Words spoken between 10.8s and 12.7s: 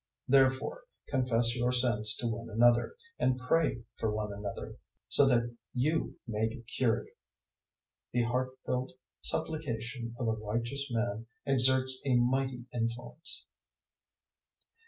man exerts a mighty